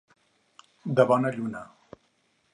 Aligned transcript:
De 1.01 1.05
bona 1.13 1.33
lluna. 1.37 1.63